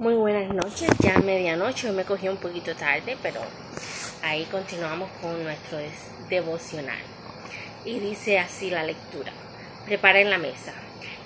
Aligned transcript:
Muy 0.00 0.14
buenas 0.14 0.48
noches, 0.54 0.88
ya 1.00 1.18
medianoche, 1.18 1.92
me 1.92 2.04
cogí 2.04 2.26
un 2.26 2.38
poquito 2.38 2.74
tarde, 2.74 3.18
pero 3.22 3.38
ahí 4.22 4.44
continuamos 4.50 5.10
con 5.20 5.44
nuestro 5.44 5.76
devocional. 6.30 6.96
Y 7.84 7.98
dice 7.98 8.38
así 8.38 8.70
la 8.70 8.82
lectura. 8.82 9.30
Preparen 9.84 10.30
la 10.30 10.38
mesa. 10.38 10.72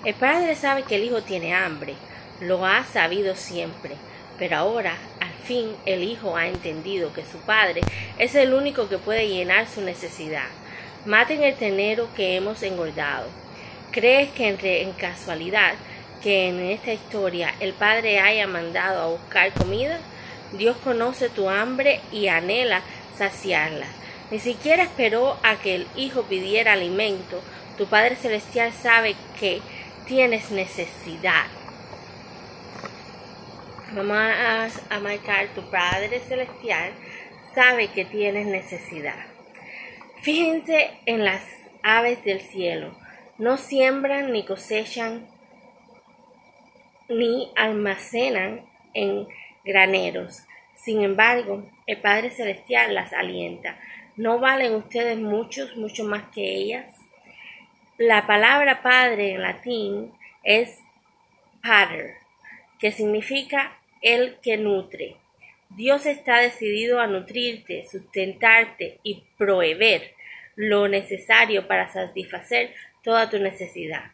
El 0.03 0.13
padre 0.15 0.57
sabe 0.57 0.83
que 0.83 0.97
el 0.97 1.05
hijo 1.05 1.21
tiene 1.21 1.55
hambre, 1.55 1.93
lo 2.41 2.65
ha 2.65 2.83
sabido 2.83 3.37
siempre, 3.37 3.95
pero 4.37 4.57
ahora, 4.57 4.97
al 5.21 5.45
fin, 5.45 5.73
el 5.85 6.03
hijo 6.03 6.35
ha 6.35 6.47
entendido 6.47 7.13
que 7.13 7.23
su 7.23 7.37
padre 7.37 7.79
es 8.19 8.35
el 8.35 8.53
único 8.53 8.89
que 8.89 8.97
puede 8.97 9.29
llenar 9.29 9.69
su 9.69 9.79
necesidad. 9.79 10.49
Maten 11.05 11.43
el 11.43 11.55
tenero 11.55 12.09
que 12.13 12.35
hemos 12.35 12.61
engordado. 12.61 13.29
¿Crees 13.93 14.31
que 14.31 14.81
en 14.81 14.91
casualidad 14.91 15.75
que 16.25 16.47
en 16.47 16.59
esta 16.59 16.91
historia 16.91 17.53
el 17.59 17.73
Padre 17.73 18.19
haya 18.19 18.47
mandado 18.47 18.99
a 18.99 19.07
buscar 19.09 19.53
comida? 19.53 19.99
Dios 20.53 20.75
conoce 20.77 21.29
tu 21.29 21.51
hambre 21.51 22.01
y 22.11 22.29
anhela 22.29 22.81
saciarla. 23.15 23.85
Ni 24.31 24.39
siquiera 24.39 24.81
esperó 24.81 25.37
a 25.43 25.57
que 25.57 25.75
el 25.75 25.87
Hijo 25.95 26.23
pidiera 26.23 26.73
alimento. 26.73 27.43
Tu 27.77 27.85
Padre 27.85 28.15
Celestial 28.15 28.73
sabe 28.73 29.15
que 29.39 29.61
tienes 30.07 30.49
necesidad. 30.49 31.45
Vamos 33.91 34.17
a, 34.17 34.99
marcar, 34.99 35.49
tu 35.53 35.69
Padre 35.69 36.21
Celestial 36.21 36.91
sabe 37.53 37.89
que 37.89 38.03
tienes 38.03 38.47
necesidad. 38.47 39.27
Fíjense 40.23 40.89
en 41.05 41.23
las 41.23 41.43
aves 41.83 42.23
del 42.23 42.41
cielo. 42.41 42.97
No 43.37 43.57
siembran 43.57 44.31
ni 44.31 44.43
cosechan 44.43 45.34
ni 47.09 47.51
almacenan 47.55 48.65
en 48.93 49.27
graneros. 49.63 50.43
Sin 50.75 51.03
embargo, 51.03 51.63
el 51.87 51.97
Padre 51.97 52.29
Celestial 52.29 52.93
las 52.93 53.13
alienta. 53.13 53.77
¿No 54.15 54.39
valen 54.39 54.75
ustedes 54.75 55.17
muchos, 55.17 55.75
mucho 55.77 56.03
más 56.03 56.23
que 56.33 56.55
ellas? 56.55 56.93
La 57.97 58.27
palabra 58.27 58.81
Padre 58.81 59.33
en 59.33 59.41
latín 59.41 60.11
es 60.43 60.79
pater, 61.61 62.15
que 62.79 62.91
significa 62.91 63.77
el 64.01 64.37
que 64.41 64.57
nutre. 64.57 65.15
Dios 65.69 66.05
está 66.05 66.39
decidido 66.39 66.99
a 66.99 67.07
nutrirte, 67.07 67.85
sustentarte 67.89 68.99
y 69.03 69.23
proveer 69.37 70.13
lo 70.55 70.87
necesario 70.87 71.67
para 71.67 71.91
satisfacer 71.91 72.73
toda 73.03 73.29
tu 73.29 73.39
necesidad. 73.39 74.11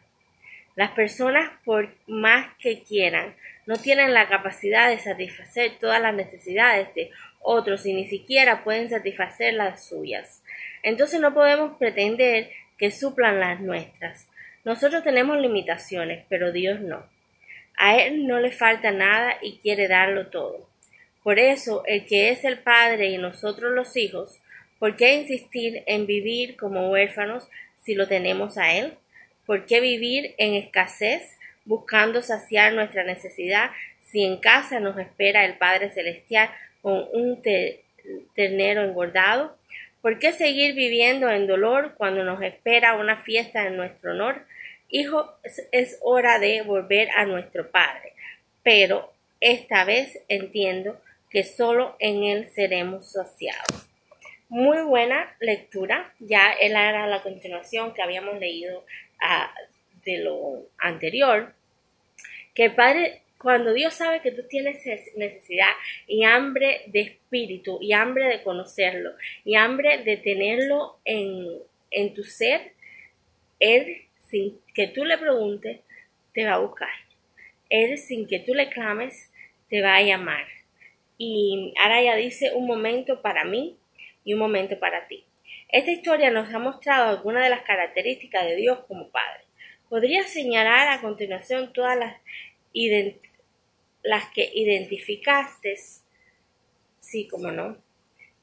Las 0.74 0.92
personas, 0.92 1.50
por 1.64 1.94
más 2.06 2.46
que 2.58 2.82
quieran, 2.82 3.34
no 3.66 3.76
tienen 3.76 4.14
la 4.14 4.28
capacidad 4.28 4.88
de 4.88 4.98
satisfacer 4.98 5.72
todas 5.78 6.00
las 6.00 6.14
necesidades 6.14 6.94
de 6.94 7.10
otros 7.40 7.84
y 7.86 7.94
ni 7.94 8.06
siquiera 8.06 8.64
pueden 8.64 8.88
satisfacer 8.88 9.54
las 9.54 9.86
suyas. 9.86 10.42
Entonces 10.82 11.20
no 11.20 11.34
podemos 11.34 11.76
pretender 11.76 12.50
que 12.78 12.90
suplan 12.90 13.38
las 13.38 13.60
nuestras. 13.60 14.28
Nosotros 14.64 15.02
tenemos 15.02 15.38
limitaciones, 15.38 16.24
pero 16.28 16.52
Dios 16.52 16.80
no. 16.80 17.04
A 17.76 17.96
Él 17.96 18.26
no 18.26 18.40
le 18.40 18.50
falta 18.50 18.90
nada 18.90 19.36
y 19.42 19.58
quiere 19.58 19.88
darlo 19.88 20.28
todo. 20.28 20.68
Por 21.22 21.38
eso, 21.38 21.84
el 21.86 22.06
que 22.06 22.30
es 22.30 22.44
el 22.44 22.58
Padre 22.58 23.10
y 23.10 23.18
nosotros 23.18 23.72
los 23.72 23.96
hijos, 23.96 24.40
¿por 24.78 24.96
qué 24.96 25.14
insistir 25.14 25.82
en 25.86 26.06
vivir 26.06 26.56
como 26.56 26.90
huérfanos 26.90 27.48
si 27.80 27.94
lo 27.94 28.08
tenemos 28.08 28.58
a 28.58 28.74
Él? 28.74 28.94
¿Por 29.46 29.66
qué 29.66 29.80
vivir 29.80 30.34
en 30.38 30.54
escasez 30.54 31.36
buscando 31.64 32.22
saciar 32.22 32.72
nuestra 32.72 33.04
necesidad 33.04 33.70
si 34.02 34.24
en 34.24 34.38
casa 34.38 34.80
nos 34.80 34.98
espera 34.98 35.44
el 35.44 35.56
Padre 35.58 35.90
Celestial 35.90 36.50
con 36.80 37.06
un 37.12 37.42
ternero 38.34 38.82
engordado? 38.84 39.56
¿Por 40.00 40.18
qué 40.18 40.32
seguir 40.32 40.74
viviendo 40.74 41.30
en 41.30 41.46
dolor 41.46 41.94
cuando 41.96 42.24
nos 42.24 42.42
espera 42.42 42.94
una 42.94 43.18
fiesta 43.18 43.66
en 43.66 43.76
nuestro 43.76 44.12
honor? 44.12 44.44
Hijo, 44.88 45.32
es 45.70 45.98
hora 46.02 46.38
de 46.38 46.62
volver 46.62 47.08
a 47.16 47.24
nuestro 47.24 47.70
Padre, 47.70 48.12
pero 48.62 49.12
esta 49.40 49.84
vez 49.84 50.20
entiendo 50.28 51.00
que 51.30 51.44
solo 51.44 51.96
en 51.98 52.24
Él 52.24 52.48
seremos 52.52 53.12
saciados. 53.12 53.88
Muy 54.48 54.82
buena 54.82 55.34
lectura, 55.40 56.12
ya 56.18 56.52
era 56.52 57.06
la 57.06 57.22
continuación 57.22 57.94
que 57.94 58.02
habíamos 58.02 58.38
leído 58.38 58.84
de 60.04 60.18
lo 60.18 60.66
anterior, 60.78 61.54
que 62.54 62.66
el 62.66 62.74
Padre, 62.74 63.22
cuando 63.38 63.72
Dios 63.72 63.94
sabe 63.94 64.20
que 64.20 64.32
tú 64.32 64.42
tienes 64.48 64.84
necesidad 65.16 65.70
y 66.06 66.24
hambre 66.24 66.82
de 66.86 67.00
espíritu 67.00 67.78
y 67.80 67.92
hambre 67.92 68.28
de 68.28 68.42
conocerlo 68.42 69.12
y 69.44 69.56
hambre 69.56 70.02
de 70.04 70.16
tenerlo 70.16 70.98
en, 71.04 71.46
en 71.90 72.14
tu 72.14 72.24
ser, 72.24 72.72
Él, 73.58 74.02
sin 74.28 74.58
que 74.74 74.88
tú 74.88 75.04
le 75.04 75.18
preguntes, 75.18 75.80
te 76.32 76.44
va 76.44 76.54
a 76.54 76.58
buscar. 76.58 76.90
Él, 77.68 77.96
sin 77.98 78.26
que 78.26 78.38
tú 78.40 78.54
le 78.54 78.68
clames, 78.68 79.30
te 79.68 79.80
va 79.80 79.96
a 79.96 80.02
llamar. 80.02 80.46
Y 81.16 81.72
ahora 81.80 82.02
ya 82.02 82.16
dice 82.16 82.52
un 82.54 82.66
momento 82.66 83.22
para 83.22 83.44
mí 83.44 83.76
y 84.24 84.34
un 84.34 84.40
momento 84.40 84.78
para 84.78 85.06
ti. 85.06 85.24
Esta 85.72 85.90
historia 85.90 86.30
nos 86.30 86.52
ha 86.52 86.58
mostrado 86.58 87.08
algunas 87.08 87.44
de 87.44 87.48
las 87.48 87.62
características 87.62 88.44
de 88.44 88.56
Dios 88.56 88.80
como 88.86 89.08
Padre. 89.08 89.44
Podría 89.88 90.22
señalar 90.24 90.88
a 90.88 91.00
continuación 91.00 91.72
todas 91.72 91.98
las, 91.98 92.14
las 94.02 94.28
que 94.34 94.50
identificaste. 94.54 95.78
Sí, 97.00 97.26
como 97.26 97.50
no. 97.50 97.78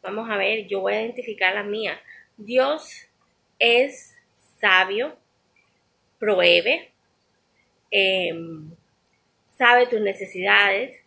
Vamos 0.01 0.27
a 0.27 0.37
ver, 0.37 0.65
yo 0.65 0.81
voy 0.81 0.93
a 0.93 1.03
identificar 1.03 1.53
las 1.53 1.67
mías. 1.67 1.99
Dios 2.35 3.07
es 3.59 4.15
sabio, 4.59 5.15
provee, 6.17 6.89
em, 7.91 8.71
sabe 9.49 9.85
tus 9.85 10.01
necesidades, 10.01 10.97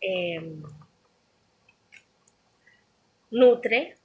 em, 0.00 0.62
nutre, 3.30 3.97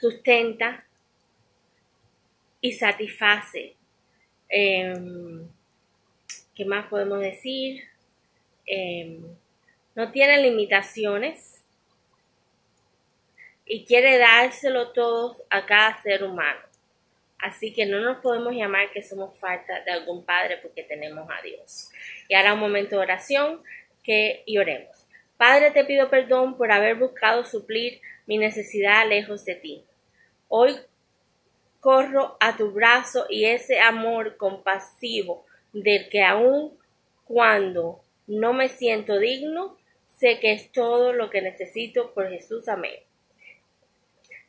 sustenta 0.00 0.84
y 2.60 2.72
satisface. 2.72 3.74
Em, 4.48 5.46
¿Qué 6.54 6.64
más 6.64 6.86
podemos 6.86 7.20
decir? 7.20 7.84
Em, 8.66 9.22
no 9.94 10.10
tiene 10.10 10.42
limitaciones 10.42 11.62
y 13.64 13.84
quiere 13.84 14.18
dárselo 14.18 14.92
todos 14.92 15.42
a 15.50 15.66
cada 15.66 16.00
ser 16.02 16.24
humano. 16.24 16.60
Así 17.38 17.72
que 17.72 17.86
no 17.86 18.00
nos 18.00 18.18
podemos 18.18 18.54
llamar 18.54 18.90
que 18.92 19.02
somos 19.02 19.38
falta 19.38 19.80
de 19.82 19.92
algún 19.92 20.24
padre 20.24 20.58
porque 20.58 20.82
tenemos 20.82 21.28
a 21.30 21.40
Dios. 21.42 21.90
Y 22.28 22.34
ahora 22.34 22.54
un 22.54 22.60
momento 22.60 22.96
de 22.96 23.02
oración 23.02 23.62
que 24.02 24.42
y 24.44 24.58
oremos. 24.58 25.06
Padre, 25.36 25.70
te 25.70 25.84
pido 25.84 26.10
perdón 26.10 26.56
por 26.58 26.70
haber 26.70 26.96
buscado 26.96 27.44
suplir 27.44 28.00
mi 28.26 28.36
necesidad 28.36 29.08
lejos 29.08 29.44
de 29.44 29.54
ti. 29.54 29.84
Hoy 30.52 30.74
corro 31.78 32.36
a 32.40 32.56
tu 32.56 32.72
brazo 32.72 33.24
y 33.28 33.44
ese 33.44 33.78
amor 33.78 34.36
compasivo 34.36 35.46
del 35.72 36.08
que 36.08 36.24
aun 36.24 36.76
cuando 37.24 38.02
no 38.26 38.52
me 38.52 38.68
siento 38.68 39.20
digno, 39.20 39.78
sé 40.08 40.40
que 40.40 40.50
es 40.50 40.72
todo 40.72 41.12
lo 41.12 41.30
que 41.30 41.40
necesito 41.40 42.12
por 42.14 42.28
Jesús. 42.28 42.66
Amén. 42.66 42.98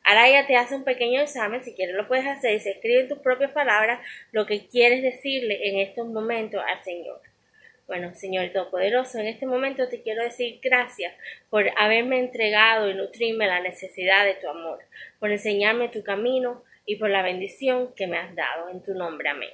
Ahora 0.02 0.28
ya 0.28 0.44
te 0.44 0.56
hace 0.56 0.74
un 0.74 0.82
pequeño 0.82 1.20
examen, 1.20 1.62
si 1.62 1.72
quieres 1.72 1.94
lo 1.94 2.08
puedes 2.08 2.26
hacer, 2.26 2.56
y 2.56 2.60
se 2.60 2.72
escribe 2.72 3.02
en 3.02 3.08
tus 3.08 3.20
propias 3.20 3.52
palabras 3.52 4.04
lo 4.32 4.44
que 4.44 4.66
quieres 4.66 5.02
decirle 5.02 5.68
en 5.68 5.78
estos 5.78 6.08
momentos 6.08 6.60
al 6.66 6.82
Señor. 6.82 7.20
Bueno, 7.92 8.14
Señor 8.14 8.48
Todopoderoso, 8.48 9.18
en 9.18 9.26
este 9.26 9.44
momento 9.44 9.86
te 9.86 10.00
quiero 10.00 10.22
decir 10.22 10.60
gracias 10.62 11.12
por 11.50 11.66
haberme 11.76 12.20
entregado 12.20 12.88
y 12.88 12.94
nutrirme 12.94 13.46
la 13.46 13.60
necesidad 13.60 14.24
de 14.24 14.32
tu 14.32 14.48
amor, 14.48 14.78
por 15.20 15.30
enseñarme 15.30 15.90
tu 15.90 16.02
camino 16.02 16.62
y 16.86 16.96
por 16.96 17.10
la 17.10 17.20
bendición 17.20 17.92
que 17.94 18.06
me 18.06 18.16
has 18.16 18.34
dado. 18.34 18.70
En 18.70 18.82
tu 18.82 18.94
nombre, 18.94 19.28
amén. 19.28 19.50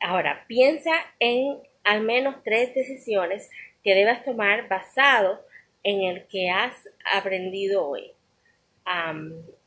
Ahora, 0.00 0.46
piensa 0.48 0.90
en 1.18 1.58
al 1.82 2.00
menos 2.00 2.36
tres 2.42 2.74
decisiones 2.74 3.50
que 3.82 3.94
debas 3.94 4.24
tomar 4.24 4.66
basado 4.66 5.44
en 5.82 6.00
el 6.00 6.26
que 6.28 6.48
has 6.48 6.72
aprendido 7.12 7.86
hoy. 7.86 8.10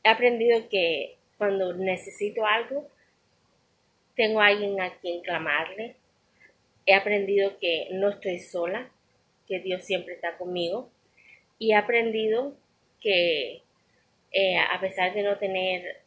he 0.03 0.09
aprendido 0.09 0.67
que 0.67 1.17
cuando 1.37 1.75
necesito 1.75 2.43
algo, 2.43 2.87
tengo 4.15 4.41
a 4.41 4.47
alguien 4.47 4.81
a 4.81 4.95
quien 4.95 5.21
clamarle, 5.21 5.96
He 6.87 6.95
aprendido 6.95 7.59
que 7.59 7.89
no 7.91 8.09
estoy 8.09 8.39
sola, 8.39 8.89
que 9.45 9.59
Dios 9.59 9.83
siempre 9.83 10.13
está 10.13 10.37
conmigo. 10.37 10.89
Y 11.59 11.73
he 11.73 11.75
aprendido 11.75 12.57
que 13.01 13.61
eh, 14.31 14.57
a 14.57 14.79
pesar 14.79 15.13
de 15.13 15.21
no 15.21 15.37
tener 15.37 16.01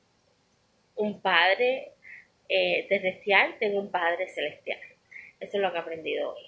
un 0.96 1.20
padre 1.20 1.92
eh, 2.48 2.86
terrestrial, 2.88 3.56
tengo 3.58 3.78
un 3.78 3.90
padre 3.90 4.26
celestial. 4.28 4.80
Eso 5.38 5.56
es 5.58 5.62
lo 5.62 5.70
que 5.70 5.76
he 5.76 5.80
aprendido 5.80 6.34
hoy. 6.34 6.46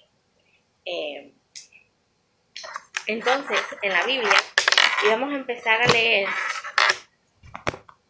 Eh, 0.85 1.31
entonces, 3.05 3.59
en 3.83 3.93
la 3.93 4.03
Biblia, 4.03 4.33
y 5.05 5.09
vamos 5.09 5.31
a 5.31 5.35
empezar 5.35 5.79
a 5.79 5.91
leer 5.91 6.27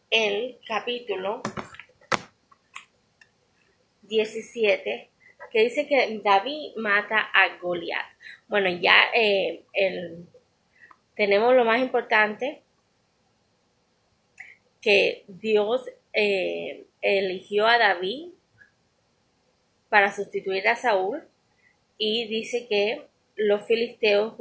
el 0.09 0.57
capítulo 0.67 1.41
17, 4.03 5.09
que 5.53 5.63
dice 5.63 5.87
que 5.87 6.19
David 6.23 6.75
mata 6.77 7.29
a 7.31 7.57
Goliat. 7.61 8.05
Bueno, 8.47 8.69
ya 8.69 8.95
eh, 9.13 9.63
tenemos 11.15 11.53
lo 11.53 11.63
más 11.63 11.79
importante, 11.79 12.63
que 14.81 15.23
Dios 15.27 15.89
eh, 16.11 16.85
eligió 17.01 17.67
a 17.67 17.77
David 17.77 18.29
para 19.87 20.13
sustituir 20.13 20.67
a 20.67 20.75
Saúl 20.75 21.23
y 21.97 22.27
dice 22.27 22.67
que 22.67 23.07
los 23.35 23.65
filisteos 23.65 24.33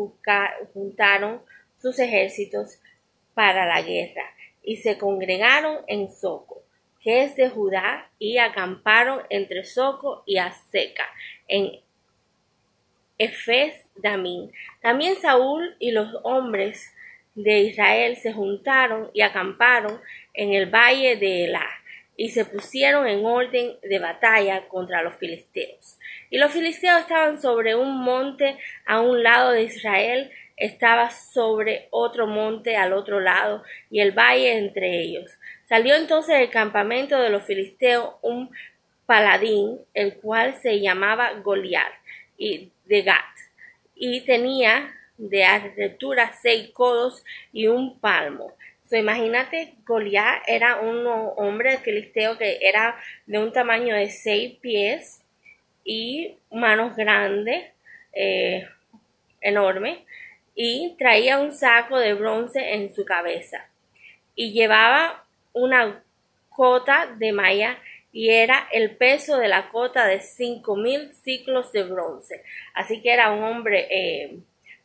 juntaron 0.73 1.43
sus 1.79 1.99
ejércitos 1.99 2.79
para 3.35 3.67
la 3.67 3.83
guerra 3.83 4.35
y 4.63 4.79
se 4.79 4.99
congregaron 4.99 5.85
en 5.87 6.13
Soco, 6.13 6.62
que 7.03 7.25
es 7.25 7.37
de 7.37 7.49
Judá, 7.49 8.11
y 8.19 8.39
acamparon 8.39 9.23
entre 9.31 9.65
Soco 9.65 10.23
y 10.27 10.39
Aseca, 10.39 11.07
en 11.49 11.81
Efes 13.19 13.75
Damín. 13.97 14.51
También 14.81 15.17
Saúl 15.17 15.77
y 15.79 15.91
los 15.91 16.09
hombres 16.23 16.93
de 17.35 17.61
Israel 17.61 18.17
se 18.17 18.33
juntaron 18.33 19.11
y 19.15 19.23
acamparon 19.23 20.01
en 20.35 20.53
el 20.55 20.67
valle 20.67 21.17
de 21.17 21.45
Elá 21.45 21.67
y 22.17 22.29
se 22.29 22.45
pusieron 22.45 23.07
en 23.07 23.25
orden 23.25 23.79
de 23.83 23.99
batalla 23.99 24.69
contra 24.69 25.03
los 25.03 25.15
filisteos. 25.15 25.99
Y 26.31 26.39
los 26.39 26.53
filisteos 26.53 27.01
estaban 27.01 27.41
sobre 27.41 27.75
un 27.75 28.03
monte 28.03 28.59
a 28.87 29.01
un 29.01 29.23
lado 29.23 29.53
de 29.53 29.63
Israel, 29.65 30.31
estaba 30.57 31.11
sobre 31.11 31.89
otro 31.91 32.27
monte 32.27 32.77
al 32.77 32.93
otro 32.93 33.21
lado, 33.21 33.63
y 33.91 34.01
el 34.01 34.13
valle 34.13 34.59
entre 34.59 35.01
ellos. 35.01 35.31
Salió 35.69 35.95
entonces 35.95 36.39
del 36.39 36.51
campamento 36.51 37.19
de 37.21 37.31
los 37.31 37.45
filisteos 37.45 38.15
un 38.23 38.51
paladín, 39.07 39.79
el 39.95 40.15
cual 40.17 40.55
se 40.55 40.81
llamaba 40.81 41.33
Goliat, 41.43 41.93
y 42.37 42.71
de 42.87 43.03
Gat, 43.03 43.37
y 43.95 44.23
tenía 44.23 44.95
de 45.17 45.45
altura 45.45 46.33
seis 46.43 46.71
codos 46.73 47.25
y 47.53 47.69
un 47.69 48.01
palmo 48.01 48.55
imagínate, 48.99 49.75
Goliat 49.87 50.43
era 50.47 50.81
un 50.81 51.07
hombre 51.37 51.79
filisteo 51.79 52.37
que 52.37 52.59
era 52.61 52.97
de 53.27 53.39
un 53.39 53.53
tamaño 53.53 53.95
de 53.95 54.11
seis 54.11 54.55
pies 54.61 55.23
y 55.85 56.37
manos 56.51 56.97
grandes, 56.97 57.65
eh, 58.13 58.69
enorme, 59.41 60.05
y 60.55 60.95
traía 60.99 61.39
un 61.39 61.53
saco 61.53 61.99
de 61.99 62.15
bronce 62.15 62.75
en 62.75 62.95
su 62.95 63.05
cabeza 63.05 63.69
y 64.35 64.53
llevaba 64.53 65.25
una 65.53 66.03
cota 66.51 67.07
de 67.17 67.33
malla 67.33 67.79
y 68.13 68.29
era 68.29 68.69
el 68.73 68.97
peso 68.97 69.39
de 69.39 69.49
la 69.49 69.71
cota 69.71 70.07
de 70.07 70.21
cinco 70.21 70.77
mil 70.77 71.15
ciclos 71.15 71.73
de 71.73 71.85
bronce. 71.85 72.43
Así 72.75 73.01
que 73.01 73.13
era 73.13 73.33
un 73.33 73.43
hombre 73.43 73.87
eh, 73.91 74.39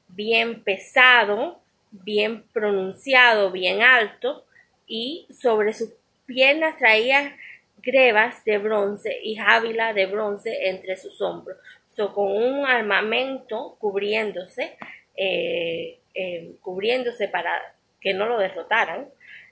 bien 0.08 0.64
pesado, 0.64 1.60
bien 1.92 2.44
pronunciado, 2.54 3.52
bien 3.52 3.82
alto, 3.82 4.46
y 4.88 5.28
sobre 5.30 5.74
sus 5.74 5.92
piernas 6.26 6.78
traía 6.78 7.36
grebas 7.82 8.44
de 8.46 8.58
bronce 8.58 9.20
y 9.22 9.36
jávila 9.36 9.94
de 9.94 10.06
bronce 10.06 10.70
entre 10.70 10.98
sus 10.98 11.22
hombros, 11.22 11.58
so, 11.96 12.14
con 12.14 12.32
un 12.32 12.66
armamento 12.66 13.78
cubriéndose, 13.80 14.78
eh, 15.18 16.00
eh, 16.14 16.52
cubriéndose 16.62 17.28
para 17.28 17.76
que 18.00 18.14
no 18.14 18.28
lo 18.28 18.38
derrotaran 18.38 19.10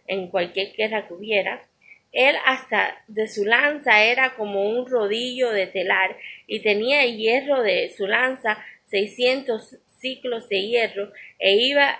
en 0.07 0.27
cualquier 0.29 0.73
guerra 0.75 1.07
que 1.07 1.13
hubiera. 1.13 1.63
Él 2.11 2.35
hasta 2.45 3.03
de 3.07 3.27
su 3.27 3.43
lanza 3.43 4.03
era 4.03 4.35
como 4.35 4.69
un 4.69 4.87
rodillo 4.87 5.51
de 5.51 5.67
telar 5.67 6.15
y 6.47 6.61
tenía 6.61 7.03
el 7.03 7.17
hierro 7.17 7.61
de 7.61 7.91
su 7.95 8.07
lanza 8.07 8.63
seiscientos 8.85 9.77
ciclos 9.97 10.47
de 10.47 10.61
hierro 10.61 11.11
e 11.39 11.55
iba 11.55 11.99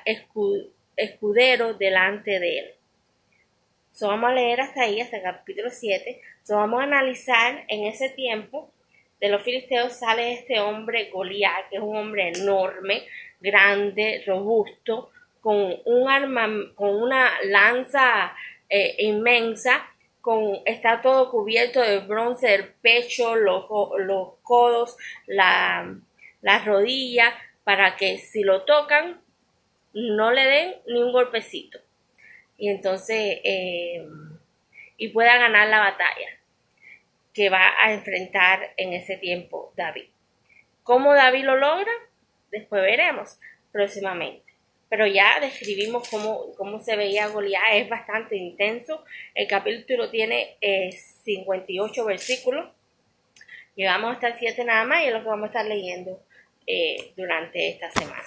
escudero 0.96 1.74
delante 1.74 2.40
de 2.40 2.60
él. 2.60 2.72
So, 3.92 4.08
vamos 4.08 4.32
a 4.32 4.34
leer 4.34 4.62
hasta 4.62 4.84
ahí, 4.84 5.00
hasta 5.00 5.18
el 5.18 5.24
capítulo 5.24 5.70
7. 5.70 6.22
So, 6.44 6.56
vamos 6.56 6.82
a 6.82 6.84
analizar 6.84 7.64
en 7.68 7.86
ese 7.86 8.10
tiempo 8.10 8.72
de 9.22 9.30
los 9.30 9.42
filisteos 9.42 9.94
sale 9.94 10.34
este 10.34 10.60
hombre 10.60 11.10
Goliat, 11.12 11.70
que 11.70 11.78
es 11.78 11.82
un 11.82 11.96
hombre 11.96 12.30
enorme, 12.36 13.04
grande, 13.40 14.24
robusto, 14.26 15.12
con 15.42 15.76
un 15.86 16.10
arma, 16.10 16.48
con 16.76 16.90
una 16.96 17.32
lanza 17.44 18.36
eh, 18.70 18.96
inmensa, 19.00 19.86
con, 20.22 20.60
está 20.66 21.02
todo 21.02 21.30
cubierto 21.30 21.82
de 21.82 22.00
bronce 22.00 22.48
del 22.48 22.66
pecho, 22.82 23.36
los, 23.36 23.66
los 24.00 24.30
codos, 24.42 24.98
la, 25.28 25.96
las 26.42 26.66
rodillas, 26.66 27.34
para 27.64 27.96
que 27.96 28.20
si 28.20 28.44
lo 28.44 28.64
tocan 28.64 29.20
no 29.94 30.32
le 30.32 30.46
den 30.46 30.76
ni 30.88 31.02
un 31.02 31.12
golpecito 31.12 31.80
y 32.58 32.70
entonces 32.70 33.40
eh, 33.44 34.08
y 34.98 35.10
pueda 35.10 35.38
ganar 35.38 35.68
la 35.68 35.80
batalla 35.80 36.30
que 37.34 37.50
va 37.50 37.74
a 37.82 37.92
enfrentar 37.92 38.74
en 38.78 38.94
ese 38.94 39.18
tiempo 39.18 39.74
David. 39.76 40.06
¿Cómo 40.84 41.14
David 41.14 41.44
lo 41.44 41.58
logra? 41.58 41.92
Después 42.56 42.82
veremos 42.84 43.38
próximamente. 43.74 44.54
Pero 44.88 45.06
ya 45.08 45.42
describimos 45.42 46.08
cómo, 46.08 46.54
cómo 46.56 46.80
se 46.80 46.96
veía 46.96 47.28
Goliat, 47.28 47.74
es 47.74 47.90
bastante 47.90 48.38
intenso. 48.38 49.04
El 49.34 49.46
capítulo 49.48 50.10
tiene 50.10 50.56
58 50.62 52.02
eh, 52.02 52.06
versículos. 52.06 52.70
Llegamos 53.76 54.14
hasta 54.14 54.30
el 54.30 54.36
7 54.40 54.64
nada 54.64 54.86
más 54.86 55.04
y 55.04 55.08
es 55.08 55.14
lo 55.14 55.20
que 55.22 55.28
vamos 55.28 55.44
a 55.44 55.48
estar 55.48 55.66
leyendo 55.66 56.24
eh, 56.66 57.12
durante 57.18 57.68
esta 57.68 57.92
semana. 57.92 58.24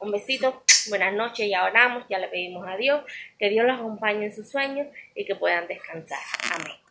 Un 0.00 0.10
besito, 0.10 0.64
buenas 0.88 1.14
noches, 1.14 1.48
ya 1.48 1.64
oramos, 1.64 2.04
ya 2.10 2.18
le 2.18 2.26
pedimos 2.26 2.66
a 2.66 2.76
Dios 2.76 3.04
que 3.38 3.48
Dios 3.50 3.64
los 3.64 3.76
acompañe 3.78 4.24
en 4.24 4.34
sus 4.34 4.50
sueños 4.50 4.88
y 5.14 5.24
que 5.24 5.36
puedan 5.36 5.68
descansar. 5.68 6.18
Amén. 6.52 6.81